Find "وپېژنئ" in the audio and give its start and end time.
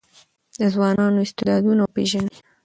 1.83-2.35